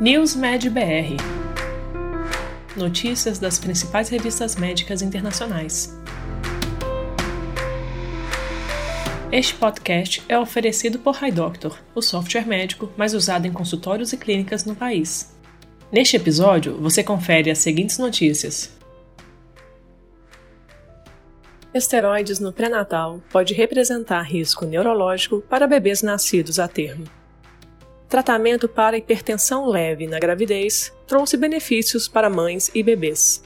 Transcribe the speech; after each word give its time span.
NewsMed 0.00 0.70
BR 0.70 1.16
Notícias 2.76 3.38
das 3.38 3.60
principais 3.60 4.08
revistas 4.08 4.56
médicas 4.56 5.02
internacionais. 5.02 5.96
Este 9.30 9.54
podcast 9.54 10.20
é 10.28 10.36
oferecido 10.36 10.98
por 10.98 11.22
HiDoctor, 11.22 11.78
o 11.94 12.02
software 12.02 12.44
médico 12.44 12.92
mais 12.96 13.14
usado 13.14 13.46
em 13.46 13.52
consultórios 13.52 14.12
e 14.12 14.16
clínicas 14.16 14.64
no 14.64 14.74
país. 14.74 15.32
Neste 15.92 16.16
episódio, 16.16 16.76
você 16.80 17.04
confere 17.04 17.48
as 17.48 17.58
seguintes 17.58 17.96
notícias. 17.96 18.76
Esteroides 21.72 22.40
no 22.40 22.52
pré-natal 22.52 23.22
pode 23.30 23.54
representar 23.54 24.22
risco 24.22 24.64
neurológico 24.64 25.40
para 25.42 25.68
bebês 25.68 26.02
nascidos 26.02 26.58
a 26.58 26.66
termo. 26.66 27.04
Tratamento 28.14 28.68
para 28.68 28.96
hipertensão 28.96 29.66
leve 29.66 30.06
na 30.06 30.20
gravidez 30.20 30.94
trouxe 31.04 31.36
benefícios 31.36 32.06
para 32.06 32.30
mães 32.30 32.70
e 32.72 32.80
bebês. 32.80 33.42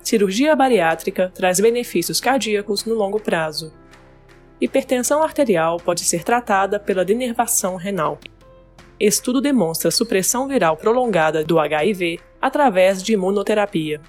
Cirurgia 0.00 0.54
bariátrica 0.54 1.32
traz 1.34 1.58
benefícios 1.58 2.20
cardíacos 2.20 2.84
no 2.84 2.94
longo 2.94 3.18
prazo. 3.18 3.74
Hipertensão 4.60 5.24
arterial 5.24 5.78
pode 5.78 6.04
ser 6.04 6.22
tratada 6.22 6.78
pela 6.78 7.04
denervação 7.04 7.74
renal. 7.74 8.20
Estudo 9.00 9.40
demonstra 9.40 9.90
supressão 9.90 10.46
viral 10.46 10.76
prolongada 10.76 11.42
do 11.42 11.58
HIV 11.58 12.20
através 12.40 13.02
de 13.02 13.14
imunoterapia. 13.14 14.00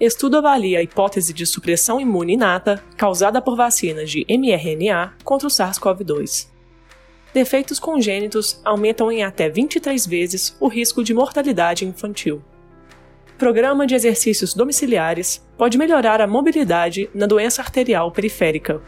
Estudo 0.00 0.38
avalia 0.38 0.78
a 0.78 0.82
hipótese 0.82 1.34
de 1.34 1.44
supressão 1.44 2.00
imune 2.00 2.32
inata 2.32 2.82
causada 2.96 3.42
por 3.42 3.54
vacinas 3.54 4.10
de 4.10 4.24
mRNA 4.30 5.12
contra 5.22 5.46
o 5.46 5.50
SARS-CoV-2 5.50 6.51
defeitos 7.32 7.78
congênitos 7.78 8.60
aumentam 8.64 9.10
em 9.10 9.22
até 9.22 9.48
23 9.48 10.06
vezes 10.06 10.56
o 10.60 10.68
risco 10.68 11.02
de 11.02 11.14
mortalidade 11.14 11.84
infantil. 11.84 12.42
Programa 13.38 13.86
de 13.86 13.94
exercícios 13.94 14.54
domiciliares 14.54 15.42
pode 15.56 15.76
melhorar 15.76 16.20
a 16.20 16.26
mobilidade 16.26 17.10
na 17.14 17.26
doença 17.26 17.60
arterial 17.60 18.12
periférica. 18.12 18.80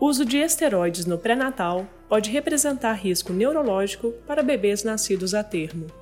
Uso 0.00 0.24
de 0.24 0.38
esteroides 0.38 1.06
no 1.06 1.18
pré-natal 1.18 1.86
pode 2.08 2.30
representar 2.30 2.94
risco 2.94 3.32
neurológico 3.32 4.12
para 4.26 4.42
bebês 4.42 4.82
nascidos 4.82 5.34
a 5.34 5.44
termo. 5.44 6.01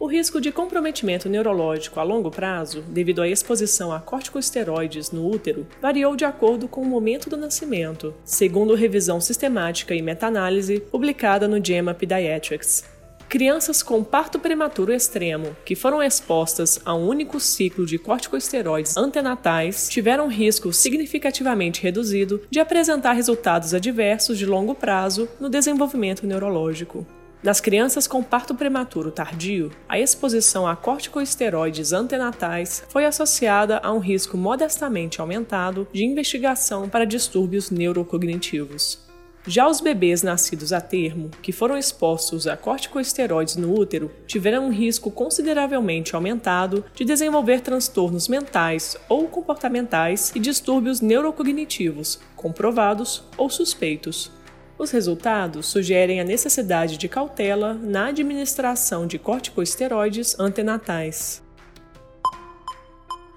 O 0.00 0.06
risco 0.06 0.40
de 0.40 0.52
comprometimento 0.52 1.28
neurológico 1.28 1.98
a 1.98 2.04
longo 2.04 2.30
prazo, 2.30 2.82
devido 2.82 3.20
à 3.20 3.28
exposição 3.28 3.90
a 3.90 3.98
corticosteroides 3.98 5.10
no 5.10 5.28
útero, 5.28 5.66
variou 5.82 6.14
de 6.14 6.24
acordo 6.24 6.68
com 6.68 6.82
o 6.82 6.86
momento 6.86 7.28
do 7.28 7.36
nascimento, 7.36 8.14
segundo 8.24 8.76
revisão 8.76 9.20
sistemática 9.20 9.96
e 9.96 10.00
meta-análise 10.00 10.78
publicada 10.78 11.48
no 11.48 11.58
JAMA 11.60 11.94
Pediatrics. 11.94 12.84
Crianças 13.28 13.82
com 13.82 14.04
parto 14.04 14.38
prematuro 14.38 14.92
extremo, 14.92 15.56
que 15.64 15.74
foram 15.74 16.00
expostas 16.00 16.80
a 16.84 16.94
um 16.94 17.08
único 17.08 17.40
ciclo 17.40 17.84
de 17.84 17.98
corticosteroides 17.98 18.96
antenatais, 18.96 19.88
tiveram 19.88 20.28
risco 20.28 20.72
significativamente 20.72 21.82
reduzido 21.82 22.40
de 22.48 22.60
apresentar 22.60 23.14
resultados 23.14 23.74
adversos 23.74 24.38
de 24.38 24.46
longo 24.46 24.76
prazo 24.76 25.28
no 25.40 25.50
desenvolvimento 25.50 26.24
neurológico. 26.24 27.04
Nas 27.40 27.60
crianças 27.60 28.08
com 28.08 28.20
parto 28.20 28.52
prematuro 28.52 29.12
tardio, 29.12 29.70
a 29.88 29.96
exposição 29.96 30.66
a 30.66 30.74
corticosteroides 30.74 31.92
antenatais 31.92 32.82
foi 32.88 33.04
associada 33.04 33.78
a 33.78 33.92
um 33.92 34.00
risco 34.00 34.36
modestamente 34.36 35.20
aumentado 35.20 35.86
de 35.92 36.04
investigação 36.04 36.88
para 36.88 37.06
distúrbios 37.06 37.70
neurocognitivos. 37.70 39.06
Já 39.46 39.68
os 39.68 39.80
bebês 39.80 40.22
nascidos 40.22 40.72
a 40.72 40.80
termo, 40.80 41.30
que 41.40 41.52
foram 41.52 41.78
expostos 41.78 42.48
a 42.48 42.56
corticosteroides 42.56 43.54
no 43.54 43.72
útero, 43.72 44.10
tiveram 44.26 44.66
um 44.66 44.72
risco 44.72 45.10
consideravelmente 45.10 46.16
aumentado 46.16 46.84
de 46.92 47.04
desenvolver 47.04 47.60
transtornos 47.60 48.26
mentais 48.26 48.96
ou 49.08 49.28
comportamentais 49.28 50.32
e 50.34 50.40
distúrbios 50.40 51.00
neurocognitivos, 51.00 52.18
comprovados 52.34 53.22
ou 53.38 53.48
suspeitos. 53.48 54.30
Os 54.78 54.92
resultados 54.92 55.66
sugerem 55.66 56.20
a 56.20 56.24
necessidade 56.24 56.96
de 56.96 57.08
cautela 57.08 57.74
na 57.74 58.06
administração 58.06 59.08
de 59.08 59.18
corticosteroides 59.18 60.38
antenatais. 60.38 61.42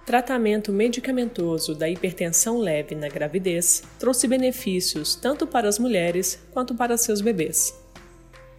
Tratamento 0.05 0.71
medicamentoso 0.71 1.73
da 1.73 1.89
hipertensão 1.89 2.59
leve 2.59 2.93
na 2.93 3.07
gravidez 3.07 3.81
trouxe 3.97 4.27
benefícios 4.27 5.15
tanto 5.15 5.47
para 5.47 5.67
as 5.67 5.79
mulheres 5.79 6.39
quanto 6.51 6.75
para 6.75 6.97
seus 6.97 7.21
bebês. 7.21 7.73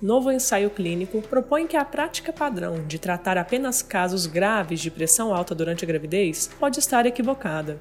Novo 0.00 0.32
ensaio 0.32 0.68
clínico 0.68 1.22
propõe 1.22 1.64
que 1.64 1.76
a 1.76 1.84
prática 1.84 2.32
padrão 2.32 2.84
de 2.84 2.98
tratar 2.98 3.38
apenas 3.38 3.82
casos 3.82 4.26
graves 4.26 4.80
de 4.80 4.90
pressão 4.90 5.32
alta 5.32 5.54
durante 5.54 5.84
a 5.84 5.86
gravidez 5.86 6.50
pode 6.58 6.80
estar 6.80 7.06
equivocada. 7.06 7.78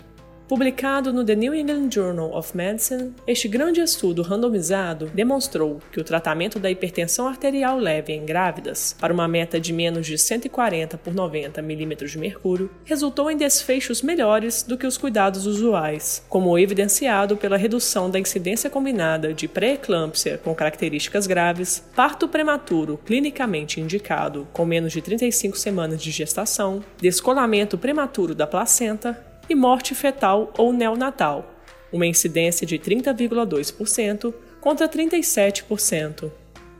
Publicado 0.51 1.13
no 1.13 1.23
The 1.23 1.33
New 1.33 1.55
England 1.55 1.91
Journal 1.93 2.35
of 2.35 2.57
Medicine, 2.57 3.13
este 3.25 3.47
grande 3.47 3.79
estudo 3.79 4.21
randomizado 4.21 5.09
demonstrou 5.13 5.79
que 5.93 6.01
o 6.01 6.03
tratamento 6.03 6.59
da 6.59 6.69
hipertensão 6.69 7.25
arterial 7.25 7.77
leve 7.77 8.11
em 8.11 8.25
grávidas, 8.25 8.93
para 8.99 9.13
uma 9.13 9.29
meta 9.29 9.61
de 9.61 9.71
menos 9.71 10.05
de 10.05 10.17
140 10.17 10.97
por 10.97 11.13
90 11.13 11.61
mm 11.61 11.95
de 12.05 12.17
mercúrio, 12.17 12.69
resultou 12.83 13.31
em 13.31 13.37
desfechos 13.37 14.01
melhores 14.01 14.61
do 14.61 14.77
que 14.77 14.85
os 14.85 14.97
cuidados 14.97 15.45
usuais, 15.45 16.21
como 16.27 16.59
evidenciado 16.59 17.37
pela 17.37 17.55
redução 17.55 18.09
da 18.09 18.19
incidência 18.19 18.69
combinada 18.69 19.33
de 19.33 19.47
pré-eclâmpsia 19.47 20.37
com 20.37 20.53
características 20.53 21.27
graves, 21.27 21.81
parto 21.95 22.27
prematuro 22.27 22.99
clinicamente 23.05 23.79
indicado 23.79 24.45
com 24.51 24.65
menos 24.65 24.91
de 24.91 25.01
35 25.01 25.57
semanas 25.57 26.03
de 26.03 26.11
gestação, 26.11 26.83
descolamento 26.99 27.77
prematuro 27.77 28.35
da 28.35 28.45
placenta 28.45 29.30
e 29.51 29.55
morte 29.55 29.93
fetal 29.93 30.53
ou 30.57 30.71
neonatal, 30.71 31.53
uma 31.91 32.07
incidência 32.07 32.65
de 32.65 32.79
30,2% 32.79 34.33
contra 34.61 34.87
37%. 34.87 36.31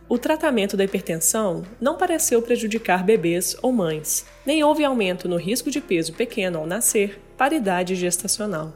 O 0.08 0.18
tratamento 0.18 0.76
da 0.76 0.84
hipertensão 0.84 1.64
não 1.80 1.98
pareceu 1.98 2.42
prejudicar 2.42 3.04
bebês 3.04 3.56
ou 3.62 3.72
mães, 3.72 4.26
nem 4.46 4.64
houve 4.64 4.84
aumento 4.84 5.28
no 5.28 5.38
risco 5.38 5.70
de 5.70 5.82
peso 5.82 6.14
pequeno 6.14 6.60
ao 6.60 6.66
nascer 6.66 7.20
para 7.38 7.56
idade 7.56 7.96
gestacional. 7.96 8.74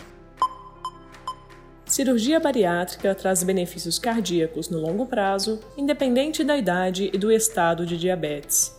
Cirurgia 1.86 2.40
bariátrica 2.40 3.14
traz 3.14 3.44
benefícios 3.44 4.00
cardíacos 4.00 4.70
no 4.70 4.80
longo 4.80 5.06
prazo, 5.06 5.60
independente 5.78 6.44
da 6.44 6.58
idade 6.58 7.10
e 7.14 7.18
do 7.18 7.32
estado 7.32 7.86
de 7.86 7.98
diabetes. 7.98 8.76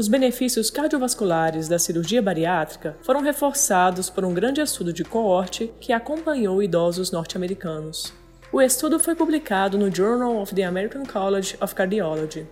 Os 0.00 0.08
benefícios 0.08 0.70
cardiovasculares 0.70 1.68
da 1.68 1.78
cirurgia 1.78 2.22
bariátrica 2.22 2.96
foram 3.02 3.20
reforçados 3.20 4.08
por 4.08 4.24
um 4.24 4.32
grande 4.32 4.58
estudo 4.58 4.94
de 4.94 5.04
coorte 5.04 5.70
que 5.78 5.92
acompanhou 5.92 6.62
idosos 6.62 7.10
norte-americanos. 7.12 8.10
O 8.50 8.62
estudo 8.62 8.98
foi 8.98 9.14
publicado 9.14 9.76
no 9.76 9.94
Journal 9.94 10.38
of 10.40 10.54
the 10.54 10.62
American 10.62 11.04
College 11.04 11.54
of 11.60 11.74
Cardiology. 11.74 12.46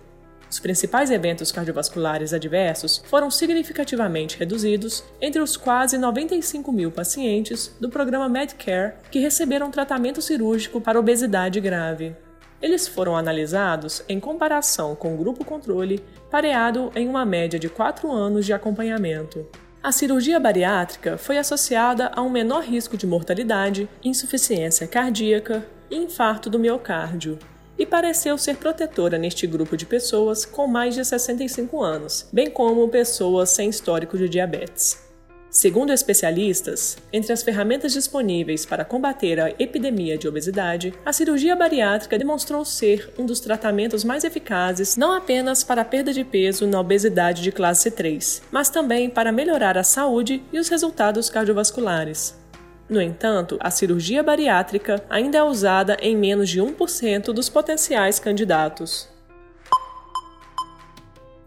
Os 0.47 0.59
principais 0.59 1.09
eventos 1.09 1.51
cardiovasculares 1.51 2.33
adversos 2.33 3.01
foram 3.07 3.31
significativamente 3.31 4.37
reduzidos 4.37 5.03
entre 5.19 5.41
os 5.41 5.57
quase 5.57 5.97
95 5.97 6.71
mil 6.71 6.91
pacientes 6.91 7.75
do 7.79 7.89
programa 7.89 8.29
Medicare 8.29 8.93
que 9.09 9.17
receberam 9.17 9.71
tratamento 9.71 10.21
cirúrgico 10.21 10.79
para 10.79 10.99
obesidade 10.99 11.59
grave. 11.59 12.15
Eles 12.61 12.87
foram 12.87 13.15
analisados 13.15 14.03
em 14.09 14.19
comparação 14.19 14.95
com 14.95 15.13
o 15.13 15.17
grupo 15.17 15.45
controle, 15.45 16.03
pareado 16.29 16.91
em 16.95 17.07
uma 17.07 17.25
média 17.25 17.57
de 17.57 17.69
4 17.69 18.11
anos 18.11 18.45
de 18.45 18.53
acompanhamento. 18.53 19.47
A 19.81 19.93
cirurgia 19.93 20.39
bariátrica 20.39 21.17
foi 21.17 21.37
associada 21.37 22.11
a 22.13 22.21
um 22.21 22.29
menor 22.29 22.63
risco 22.63 22.97
de 22.97 23.07
mortalidade, 23.07 23.89
insuficiência 24.03 24.85
cardíaca 24.85 25.65
e 25.89 25.95
infarto 25.95 26.49
do 26.49 26.59
miocárdio, 26.59 27.39
e 27.77 27.85
pareceu 27.85 28.37
ser 28.37 28.57
protetora 28.57 29.17
neste 29.17 29.47
grupo 29.47 29.77
de 29.77 29.85
pessoas 29.85 30.43
com 30.43 30.67
mais 30.67 30.95
de 30.95 31.05
65 31.05 31.81
anos, 31.81 32.27
bem 32.33 32.51
como 32.51 32.89
pessoas 32.89 33.51
sem 33.51 33.69
histórico 33.69 34.17
de 34.17 34.27
diabetes. 34.27 35.08
Segundo 35.59 35.91
especialistas, 35.91 36.97
entre 37.11 37.33
as 37.33 37.43
ferramentas 37.43 37.91
disponíveis 37.91 38.65
para 38.65 38.85
combater 38.85 39.41
a 39.41 39.49
epidemia 39.59 40.17
de 40.17 40.25
obesidade, 40.25 40.93
a 41.05 41.11
cirurgia 41.11 41.53
bariátrica 41.53 42.17
demonstrou 42.17 42.63
ser 42.63 43.13
um 43.19 43.25
dos 43.25 43.41
tratamentos 43.41 44.05
mais 44.05 44.23
eficazes 44.23 44.95
não 44.95 45.11
apenas 45.11 45.61
para 45.61 45.81
a 45.81 45.83
perda 45.83 46.13
de 46.13 46.23
peso 46.23 46.65
na 46.65 46.79
obesidade 46.79 47.41
de 47.41 47.51
classe 47.51 47.91
3, 47.91 48.41
mas 48.49 48.69
também 48.69 49.09
para 49.09 49.33
melhorar 49.33 49.77
a 49.77 49.83
saúde 49.83 50.41
e 50.53 50.57
os 50.57 50.69
resultados 50.69 51.29
cardiovasculares. 51.29 52.39
No 52.89 53.01
entanto, 53.01 53.57
a 53.59 53.69
cirurgia 53.69 54.23
bariátrica 54.23 55.03
ainda 55.09 55.39
é 55.39 55.43
usada 55.43 55.97
em 56.01 56.15
menos 56.15 56.47
de 56.47 56.61
1% 56.61 57.33
dos 57.33 57.49
potenciais 57.49 58.17
candidatos. 58.17 59.09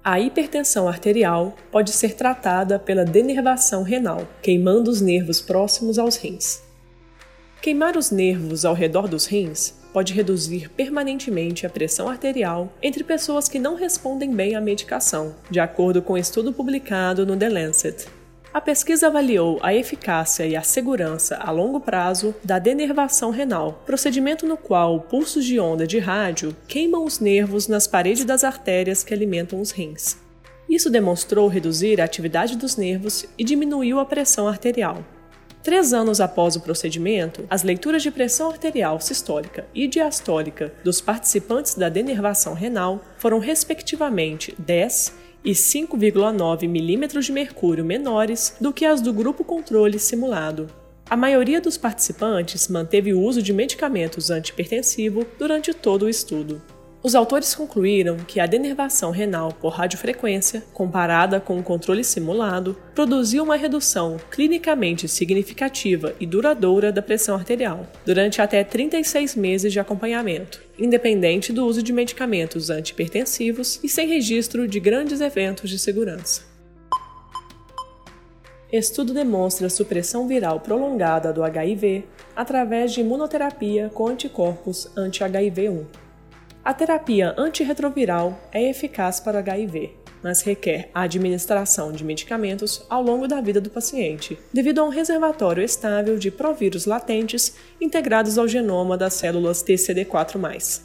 A 0.04 0.18
hipertensão 0.18 0.88
arterial 0.88 1.54
pode 1.70 1.92
ser 1.92 2.14
tratada 2.14 2.76
pela 2.76 3.04
denervação 3.04 3.84
renal, 3.84 4.26
queimando 4.42 4.90
os 4.90 5.00
nervos 5.00 5.40
próximos 5.40 5.96
aos 5.96 6.16
rins. 6.16 6.60
Queimar 7.60 7.96
os 7.96 8.10
nervos 8.10 8.64
ao 8.64 8.74
redor 8.74 9.06
dos 9.06 9.26
rins 9.26 9.74
pode 9.92 10.12
reduzir 10.12 10.68
permanentemente 10.70 11.64
a 11.64 11.70
pressão 11.70 12.08
arterial 12.08 12.72
entre 12.82 13.04
pessoas 13.04 13.48
que 13.48 13.60
não 13.60 13.76
respondem 13.76 14.34
bem 14.34 14.56
à 14.56 14.60
medicação, 14.60 15.36
de 15.48 15.60
acordo 15.60 16.02
com 16.02 16.14
um 16.14 16.18
estudo 16.18 16.52
publicado 16.52 17.24
no 17.24 17.36
The 17.36 17.48
Lancet. 17.48 18.06
A 18.54 18.60
pesquisa 18.60 19.06
avaliou 19.06 19.58
a 19.62 19.74
eficácia 19.74 20.46
e 20.46 20.54
a 20.54 20.62
segurança 20.62 21.36
a 21.36 21.50
longo 21.50 21.80
prazo 21.80 22.34
da 22.44 22.58
denervação 22.58 23.30
renal, 23.30 23.82
procedimento 23.86 24.46
no 24.46 24.58
qual 24.58 25.00
pulsos 25.00 25.46
de 25.46 25.58
onda 25.58 25.86
de 25.86 25.98
rádio 25.98 26.54
queimam 26.68 27.02
os 27.02 27.18
nervos 27.18 27.66
nas 27.66 27.86
paredes 27.86 28.26
das 28.26 28.44
artérias 28.44 29.02
que 29.02 29.14
alimentam 29.14 29.58
os 29.58 29.70
rins. 29.70 30.18
Isso 30.68 30.90
demonstrou 30.90 31.48
reduzir 31.48 31.98
a 31.98 32.04
atividade 32.04 32.54
dos 32.54 32.76
nervos 32.76 33.24
e 33.38 33.42
diminuiu 33.42 33.98
a 33.98 34.04
pressão 34.04 34.46
arterial. 34.46 35.02
Três 35.62 35.94
anos 35.94 36.20
após 36.20 36.54
o 36.54 36.60
procedimento, 36.60 37.46
as 37.48 37.62
leituras 37.62 38.02
de 38.02 38.10
pressão 38.10 38.50
arterial 38.50 39.00
sistólica 39.00 39.64
e 39.74 39.88
diastólica 39.88 40.74
dos 40.84 41.00
participantes 41.00 41.74
da 41.74 41.88
denervação 41.88 42.52
renal 42.52 43.02
foram, 43.16 43.38
respectivamente, 43.38 44.54
10 44.58 45.21
e 45.44 45.52
5,9 45.52 46.68
milímetros 46.68 47.26
de 47.26 47.32
mercúrio 47.32 47.84
menores 47.84 48.54
do 48.60 48.72
que 48.72 48.84
as 48.84 49.00
do 49.00 49.12
grupo 49.12 49.44
controle 49.44 49.98
simulado. 49.98 50.68
A 51.08 51.16
maioria 51.16 51.60
dos 51.60 51.76
participantes 51.76 52.68
manteve 52.68 53.12
o 53.12 53.20
uso 53.20 53.42
de 53.42 53.52
medicamentos 53.52 54.30
antipertensivos 54.30 55.26
durante 55.38 55.74
todo 55.74 56.04
o 56.04 56.08
estudo. 56.08 56.62
Os 57.02 57.16
autores 57.16 57.52
concluíram 57.52 58.16
que 58.16 58.38
a 58.38 58.46
denervação 58.46 59.10
renal 59.10 59.52
por 59.52 59.70
radiofrequência, 59.70 60.62
comparada 60.72 61.40
com 61.40 61.58
o 61.58 61.62
controle 61.62 62.04
simulado, 62.04 62.76
produziu 62.94 63.42
uma 63.42 63.56
redução 63.56 64.18
clinicamente 64.30 65.08
significativa 65.08 66.14
e 66.20 66.26
duradoura 66.26 66.92
da 66.92 67.02
pressão 67.02 67.34
arterial, 67.34 67.88
durante 68.06 68.40
até 68.40 68.62
36 68.62 69.34
meses 69.34 69.72
de 69.72 69.80
acompanhamento, 69.80 70.62
independente 70.78 71.52
do 71.52 71.66
uso 71.66 71.82
de 71.82 71.92
medicamentos 71.92 72.70
antipertensivos 72.70 73.80
e 73.82 73.88
sem 73.88 74.06
registro 74.06 74.68
de 74.68 74.78
grandes 74.78 75.20
eventos 75.20 75.68
de 75.68 75.80
segurança. 75.80 76.52
Estudo 78.72 79.12
demonstra 79.12 79.68
supressão 79.68 80.28
viral 80.28 80.60
prolongada 80.60 81.32
do 81.32 81.42
HIV 81.42 82.04
através 82.34 82.92
de 82.92 83.00
imunoterapia 83.00 83.90
com 83.92 84.06
anticorpos 84.06 84.88
anti-HIV-1. 84.96 86.01
A 86.64 86.72
terapia 86.72 87.34
antirretroviral 87.36 88.38
é 88.52 88.70
eficaz 88.70 89.18
para 89.18 89.40
HIV, 89.40 89.96
mas 90.22 90.42
requer 90.42 90.90
a 90.94 91.02
administração 91.02 91.90
de 91.90 92.04
medicamentos 92.04 92.86
ao 92.88 93.02
longo 93.02 93.26
da 93.26 93.40
vida 93.40 93.60
do 93.60 93.68
paciente, 93.68 94.38
devido 94.52 94.78
a 94.78 94.84
um 94.84 94.88
reservatório 94.88 95.64
estável 95.64 96.16
de 96.16 96.30
provírus 96.30 96.86
latentes 96.86 97.56
integrados 97.80 98.38
ao 98.38 98.46
genoma 98.46 98.96
das 98.96 99.14
células 99.14 99.64
TCD4+. 99.64 100.82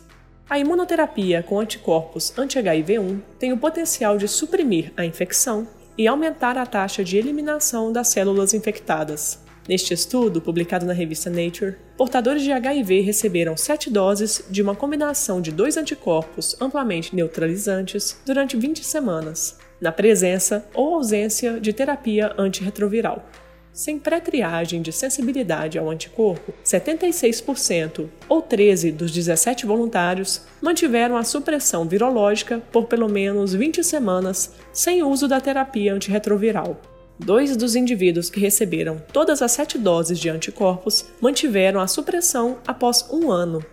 A 0.49 0.57
imunoterapia 0.57 1.43
com 1.43 1.59
anticorpos 1.59 2.33
anti-HIV1 2.35 3.21
tem 3.37 3.53
o 3.53 3.57
potencial 3.57 4.17
de 4.17 4.27
suprimir 4.27 4.91
a 4.97 5.05
infecção 5.05 5.67
e 5.95 6.07
aumentar 6.07 6.57
a 6.57 6.65
taxa 6.65 7.03
de 7.03 7.17
eliminação 7.17 7.91
das 7.91 8.07
células 8.07 8.55
infectadas, 8.55 9.45
Neste 9.67 9.93
estudo, 9.93 10.39
publicado 10.39 10.85
na 10.85 10.93
revista 10.93 11.29
Nature, 11.29 11.75
portadores 11.97 12.41
de 12.41 12.53
HIV 12.53 13.01
receberam 13.01 13.57
sete 13.57 13.89
doses 13.89 14.41
de 14.49 14.61
uma 14.61 14.73
combinação 14.73 15.41
de 15.41 15.51
dois 15.51 15.75
anticorpos 15.75 16.55
amplamente 16.61 17.13
neutralizantes 17.13 18.17
durante 18.25 18.55
20 18.55 18.81
semanas, 18.85 19.57
na 19.81 19.91
presença 19.91 20.65
ou 20.73 20.95
ausência 20.95 21.59
de 21.59 21.73
terapia 21.73 22.33
antirretroviral. 22.37 23.25
Sem 23.73 23.99
pré-triagem 23.99 24.81
de 24.81 24.91
sensibilidade 24.91 25.77
ao 25.77 25.89
anticorpo, 25.89 26.53
76% 26.65 28.07
ou 28.27 28.41
13 28.41 28.91
dos 28.91 29.11
17 29.11 29.65
voluntários 29.65 30.43
mantiveram 30.61 31.17
a 31.17 31.23
supressão 31.23 31.85
virológica 31.85 32.59
por 32.71 32.85
pelo 32.85 33.09
menos 33.09 33.53
20 33.53 33.83
semanas 33.83 34.53
sem 34.71 35.03
uso 35.03 35.27
da 35.27 35.41
terapia 35.41 35.93
antirretroviral. 35.93 36.81
Dois 37.19 37.57
dos 37.57 37.75
indivíduos 37.75 38.29
que 38.29 38.39
receberam 38.39 39.01
todas 39.11 39.41
as 39.41 39.51
sete 39.51 39.77
doses 39.77 40.19
de 40.19 40.29
anticorpos 40.29 41.05
mantiveram 41.19 41.79
a 41.79 41.87
supressão 41.87 42.59
após 42.65 43.07
um 43.09 43.31
ano. 43.31 43.65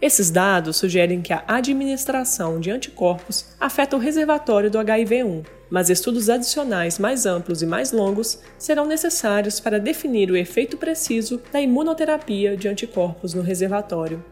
Esses 0.00 0.30
dados 0.30 0.76
sugerem 0.76 1.20
que 1.20 1.32
a 1.32 1.42
administração 1.46 2.60
de 2.60 2.70
anticorpos 2.70 3.46
afeta 3.58 3.96
o 3.96 3.98
reservatório 3.98 4.70
do 4.70 4.78
HIV-1, 4.78 5.44
mas 5.68 5.90
estudos 5.90 6.30
adicionais 6.30 6.98
mais 6.98 7.26
amplos 7.26 7.60
e 7.60 7.66
mais 7.66 7.90
longos 7.90 8.38
serão 8.56 8.86
necessários 8.86 9.58
para 9.58 9.80
definir 9.80 10.30
o 10.30 10.36
efeito 10.36 10.76
preciso 10.76 11.40
da 11.52 11.60
imunoterapia 11.60 12.56
de 12.56 12.68
anticorpos 12.68 13.34
no 13.34 13.42
reservatório. 13.42 14.24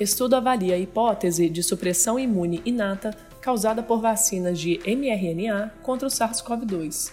Estudo 0.00 0.34
avalia 0.34 0.74
a 0.74 0.78
hipótese 0.78 1.48
de 1.48 1.62
supressão 1.62 2.18
imune 2.18 2.60
inata 2.64 3.16
causada 3.44 3.82
por 3.82 4.00
vacinas 4.00 4.58
de 4.58 4.80
mRNA 4.86 5.70
contra 5.82 6.08
o 6.08 6.10
SARS-CoV-2. 6.10 7.12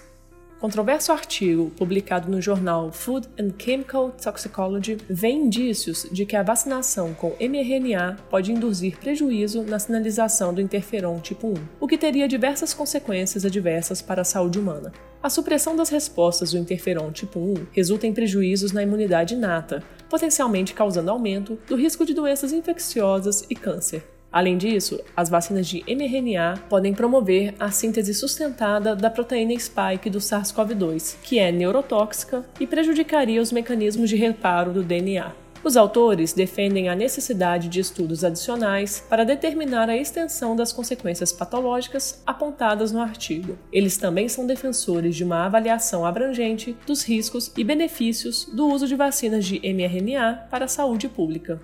Controverso 0.61 1.11
artigo 1.11 1.71
publicado 1.71 2.31
no 2.31 2.39
jornal 2.39 2.89
Food 2.89 3.27
and 3.37 3.51
Chemical 3.59 4.11
Toxicology 4.11 4.97
vê 5.09 5.27
indícios 5.27 6.07
de 6.09 6.25
que 6.25 6.37
a 6.37 6.43
vacinação 6.43 7.13
com 7.13 7.35
mRNA 7.37 8.15
pode 8.29 8.53
induzir 8.53 8.97
prejuízo 8.97 9.63
na 9.63 9.77
sinalização 9.77 10.53
do 10.53 10.61
interferon 10.61 11.19
tipo 11.19 11.49
1, 11.49 11.53
o 11.81 11.87
que 11.87 11.97
teria 11.97 12.29
diversas 12.29 12.73
consequências 12.73 13.43
adversas 13.43 14.01
para 14.01 14.21
a 14.21 14.25
saúde 14.25 14.57
humana. 14.57 14.93
A 15.21 15.29
supressão 15.29 15.75
das 15.75 15.89
respostas 15.89 16.51
do 16.51 16.57
interferon 16.57 17.11
tipo 17.11 17.41
1 17.41 17.55
resulta 17.73 18.07
em 18.07 18.13
prejuízos 18.13 18.71
na 18.71 18.83
imunidade 18.83 19.33
inata, 19.33 19.83
potencialmente 20.09 20.73
causando 20.73 21.11
aumento 21.11 21.59
do 21.67 21.75
risco 21.75 22.05
de 22.05 22.13
doenças 22.13 22.53
infecciosas 22.53 23.45
e 23.49 23.55
câncer. 23.55 24.20
Além 24.31 24.57
disso, 24.57 24.99
as 25.15 25.27
vacinas 25.29 25.67
de 25.67 25.83
mRNA 25.85 26.63
podem 26.69 26.93
promover 26.93 27.53
a 27.59 27.69
síntese 27.69 28.13
sustentada 28.13 28.95
da 28.95 29.09
proteína 29.09 29.59
spike 29.59 30.09
do 30.09 30.19
SARS-CoV-2, 30.19 31.17
que 31.21 31.37
é 31.37 31.51
neurotóxica 31.51 32.45
e 32.57 32.65
prejudicaria 32.65 33.41
os 33.41 33.51
mecanismos 33.51 34.09
de 34.09 34.15
reparo 34.15 34.71
do 34.71 34.83
DNA. 34.83 35.33
Os 35.63 35.77
autores 35.77 36.33
defendem 36.33 36.89
a 36.89 36.95
necessidade 36.95 37.67
de 37.67 37.79
estudos 37.79 38.23
adicionais 38.23 39.05
para 39.07 39.23
determinar 39.23 39.89
a 39.89 39.97
extensão 39.97 40.55
das 40.55 40.73
consequências 40.73 41.31
patológicas 41.31 42.23
apontadas 42.25 42.91
no 42.91 42.99
artigo. 42.99 43.59
Eles 43.71 43.95
também 43.95 44.27
são 44.27 44.47
defensores 44.47 45.15
de 45.15 45.23
uma 45.23 45.45
avaliação 45.45 46.03
abrangente 46.03 46.75
dos 46.87 47.03
riscos 47.03 47.51
e 47.55 47.63
benefícios 47.63 48.45
do 48.45 48.65
uso 48.67 48.87
de 48.87 48.95
vacinas 48.95 49.45
de 49.45 49.59
mRNA 49.59 50.47
para 50.49 50.65
a 50.65 50.69
saúde 50.69 51.07
pública 51.07 51.61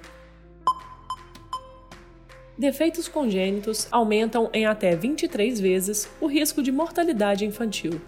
defeitos 2.58 3.08
congênitos 3.08 3.88
aumentam 3.92 4.50
em 4.52 4.66
até 4.66 4.96
23 4.96 5.60
vezes 5.60 6.10
o 6.20 6.26
risco 6.26 6.64
de 6.64 6.72
mortalidade 6.72 7.46
infantil. 7.46 8.02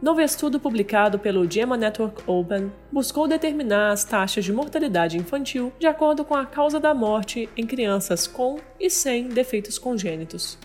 Novo 0.00 0.20
estudo 0.20 0.58
publicado 0.58 1.18
pelo 1.18 1.50
JAMA 1.50 1.76
Network 1.76 2.22
Open 2.26 2.70
buscou 2.90 3.28
determinar 3.28 3.92
as 3.92 4.04
taxas 4.04 4.44
de 4.44 4.52
mortalidade 4.52 5.16
infantil 5.16 5.72
de 5.78 5.86
acordo 5.86 6.24
com 6.24 6.34
a 6.34 6.44
causa 6.44 6.80
da 6.80 6.92
morte 6.92 7.48
em 7.56 7.66
crianças 7.66 8.26
com 8.26 8.58
e 8.78 8.90
sem 8.90 9.28
defeitos 9.28 9.78
congênitos. 9.78 10.58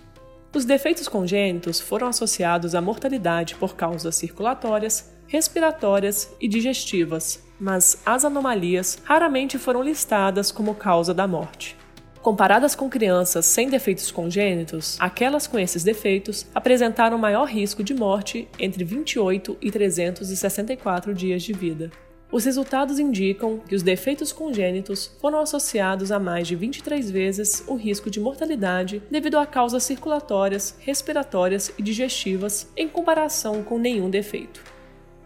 Os 0.53 0.65
defeitos 0.65 1.07
congênitos 1.07 1.79
foram 1.79 2.07
associados 2.07 2.73
à 2.73 2.81
mortalidade 2.81 3.55
por 3.55 3.75
causas 3.75 4.15
circulatórias, 4.15 5.13
respiratórias 5.27 6.35
e 6.41 6.47
digestivas, 6.47 7.43
mas 7.59 8.01
as 8.05 8.25
anomalias 8.25 8.99
raramente 9.03 9.59
foram 9.59 9.83
listadas 9.83 10.51
como 10.51 10.73
causa 10.73 11.13
da 11.13 11.27
morte. 11.27 11.77
Comparadas 12.21 12.75
com 12.75 12.89
crianças 12.89 13.45
sem 13.45 13.69
defeitos 13.69 14.11
congênitos, 14.11 14.97
aquelas 14.99 15.47
com 15.47 15.57
esses 15.57 15.85
defeitos 15.85 16.45
apresentaram 16.53 17.17
maior 17.17 17.45
risco 17.45 17.81
de 17.81 17.93
morte 17.93 18.45
entre 18.59 18.83
28 18.83 19.57
e 19.61 19.71
364 19.71 21.13
dias 21.13 21.41
de 21.41 21.53
vida. 21.53 21.89
Os 22.29 22.43
resultados 22.43 22.99
indicam 22.99 23.57
que 23.57 23.73
os 23.73 23.81
defeitos 23.81 24.33
congênitos 24.33 25.15
foram 25.19 25.39
associados 25.39 26.11
a 26.11 26.19
mais 26.19 26.47
de 26.47 26.57
23 26.57 27.09
vezes 27.09 27.63
o 27.67 27.75
risco 27.75 28.11
de 28.11 28.19
mortalidade 28.19 29.01
devido 29.09 29.37
a 29.37 29.45
causas 29.45 29.83
circulatórias, 29.83 30.75
respiratórias 30.79 31.73
e 31.77 31.81
digestivas 31.81 32.67
em 32.75 32.87
comparação 32.87 33.63
com 33.63 33.79
nenhum 33.79 34.09
defeito. 34.09 34.61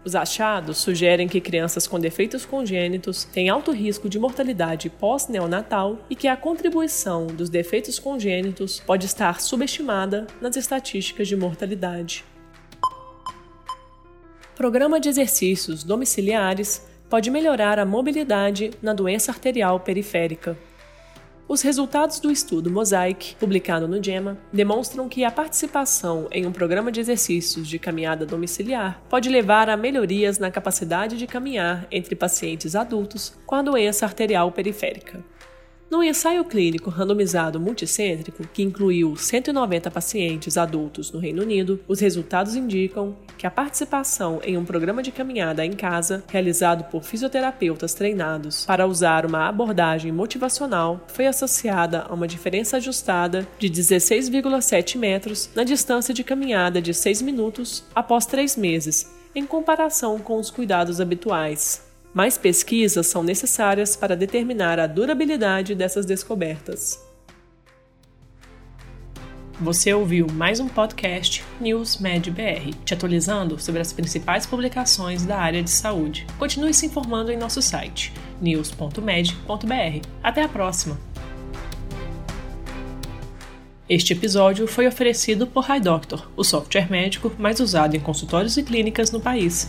Os 0.04 0.14
achados 0.14 0.78
sugerem 0.78 1.26
que 1.26 1.40
crianças 1.40 1.86
com 1.86 1.98
defeitos 1.98 2.44
congênitos 2.44 3.24
têm 3.24 3.48
alto 3.48 3.72
risco 3.72 4.06
de 4.06 4.18
mortalidade 4.18 4.90
pós-neonatal 4.90 5.98
e 6.10 6.14
que 6.14 6.28
a 6.28 6.36
contribuição 6.36 7.26
dos 7.26 7.48
defeitos 7.48 7.98
congênitos 7.98 8.80
pode 8.80 9.06
estar 9.06 9.40
subestimada 9.40 10.26
nas 10.42 10.56
estatísticas 10.56 11.26
de 11.26 11.36
mortalidade. 11.36 12.22
Programa 14.54 15.00
de 15.00 15.08
exercícios 15.08 15.82
domiciliares 15.82 16.86
pode 17.08 17.30
melhorar 17.30 17.78
a 17.78 17.86
mobilidade 17.86 18.72
na 18.82 18.92
doença 18.92 19.32
arterial 19.32 19.80
periférica. 19.80 20.56
Os 21.54 21.62
resultados 21.62 22.18
do 22.18 22.32
estudo 22.32 22.68
Mosaic, 22.68 23.36
publicado 23.36 23.86
no 23.86 24.02
JAMA, 24.02 24.36
demonstram 24.52 25.08
que 25.08 25.22
a 25.22 25.30
participação 25.30 26.26
em 26.32 26.44
um 26.44 26.50
programa 26.50 26.90
de 26.90 26.98
exercícios 26.98 27.68
de 27.68 27.78
caminhada 27.78 28.26
domiciliar 28.26 29.00
pode 29.08 29.28
levar 29.28 29.70
a 29.70 29.76
melhorias 29.76 30.36
na 30.36 30.50
capacidade 30.50 31.16
de 31.16 31.28
caminhar 31.28 31.86
entre 31.92 32.16
pacientes 32.16 32.74
adultos 32.74 33.34
com 33.46 33.54
a 33.54 33.62
doença 33.62 34.04
arterial 34.04 34.50
periférica. 34.50 35.24
No 35.94 36.02
ensaio 36.02 36.44
clínico 36.44 36.90
randomizado 36.90 37.60
multicêntrico, 37.60 38.44
que 38.52 38.64
incluiu 38.64 39.14
190 39.14 39.92
pacientes 39.92 40.58
adultos 40.58 41.12
no 41.12 41.20
Reino 41.20 41.42
Unido, 41.42 41.78
os 41.86 42.00
resultados 42.00 42.56
indicam 42.56 43.16
que 43.38 43.46
a 43.46 43.50
participação 43.50 44.40
em 44.42 44.58
um 44.58 44.64
programa 44.64 45.04
de 45.04 45.12
caminhada 45.12 45.64
em 45.64 45.70
casa, 45.70 46.24
realizado 46.26 46.90
por 46.90 47.04
fisioterapeutas 47.04 47.94
treinados 47.94 48.64
para 48.64 48.88
usar 48.88 49.24
uma 49.24 49.46
abordagem 49.46 50.10
motivacional, 50.10 51.00
foi 51.06 51.28
associada 51.28 52.06
a 52.08 52.12
uma 52.12 52.26
diferença 52.26 52.78
ajustada 52.78 53.46
de 53.56 53.70
16,7 53.70 54.98
metros 54.98 55.48
na 55.54 55.62
distância 55.62 56.12
de 56.12 56.24
caminhada 56.24 56.82
de 56.82 56.92
6 56.92 57.22
minutos 57.22 57.84
após 57.94 58.26
3 58.26 58.56
meses, 58.56 59.14
em 59.32 59.46
comparação 59.46 60.18
com 60.18 60.40
os 60.40 60.50
cuidados 60.50 61.00
habituais. 61.00 61.93
Mais 62.14 62.38
pesquisas 62.38 63.08
são 63.08 63.24
necessárias 63.24 63.96
para 63.96 64.16
determinar 64.16 64.78
a 64.78 64.86
durabilidade 64.86 65.74
dessas 65.74 66.06
descobertas. 66.06 67.04
Você 69.60 69.92
ouviu 69.92 70.28
mais 70.32 70.60
um 70.60 70.68
podcast 70.68 71.44
News 71.60 71.98
Med 71.98 72.30
BR, 72.30 72.72
te 72.84 72.94
atualizando 72.94 73.58
sobre 73.58 73.80
as 73.80 73.92
principais 73.92 74.46
publicações 74.46 75.26
da 75.26 75.38
área 75.38 75.62
de 75.62 75.70
saúde. 75.70 76.24
Continue 76.38 76.72
se 76.72 76.86
informando 76.86 77.32
em 77.32 77.36
nosso 77.36 77.60
site 77.60 78.12
news.med.br. 78.40 80.06
Até 80.22 80.42
a 80.42 80.48
próxima! 80.48 80.96
Este 83.88 84.12
episódio 84.12 84.68
foi 84.68 84.86
oferecido 84.86 85.48
por 85.48 85.68
HiDoctor, 85.68 86.28
o 86.36 86.44
software 86.44 86.88
médico 86.88 87.32
mais 87.38 87.58
usado 87.58 87.96
em 87.96 88.00
consultórios 88.00 88.56
e 88.56 88.62
clínicas 88.62 89.10
no 89.10 89.20
país. 89.20 89.68